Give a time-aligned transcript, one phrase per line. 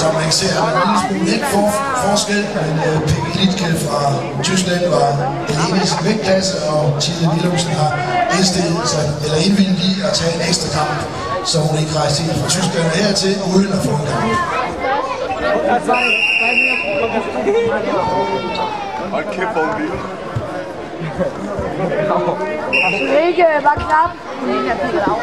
[0.00, 1.66] som man kan se, er der en lille smule lidt for,
[2.04, 4.00] forskel, men uh, Peggy Litke fra
[4.48, 5.10] Tyskland var
[5.50, 7.90] alene i sin vægtklasse, og Tine Willumsen har
[8.36, 10.98] indstillet sig, eller indvildet i at tage en ekstra kamp,
[11.50, 14.24] så hun ikke rejste helt fra Tyskland hertil, uden at få en kamp.
[19.14, 19.82] Hold kæft, hvor hun.
[23.26, 24.10] Ikke, var knap.
[24.68, 25.20] Var knap.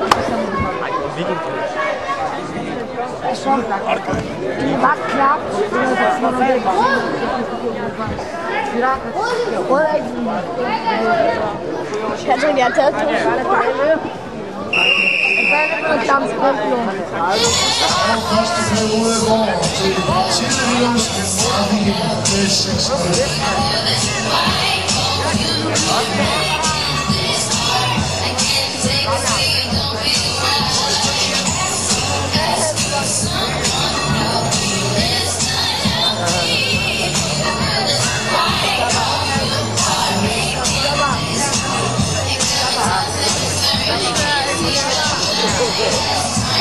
[0.00, 1.02] Rød er ikke.
[1.18, 1.61] Jeg tror, de
[12.26, 13.06] Kannst du die Attacke?
[15.82, 16.30] Verdammt,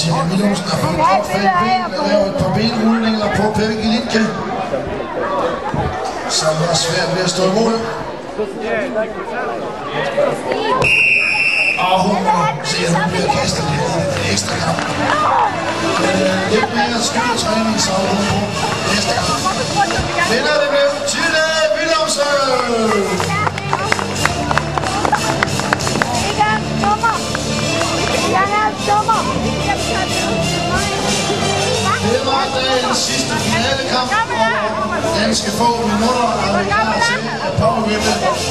[0.00, 3.86] Og Tine Willumsen har fået godt fat ben og lavet et par benrullinger på Peggy
[3.92, 4.24] Litke,
[6.38, 7.76] som var svært ved at stå imod.
[11.88, 12.16] Og hun
[12.70, 14.80] ser, at hun bliver kastet lidt i ekstra kamp.
[16.04, 18.38] Men øh, lidt mere skydetræning, så er hun på
[18.90, 19.30] næste kamp.
[20.30, 21.44] Vinder det med Tine
[21.76, 23.29] Willumsen!
[28.88, 29.20] Er nummer.
[32.12, 34.10] Det var dagens sidste finalekamp,
[35.04, 38.40] og danske få minutter er vi klar til at påbegynde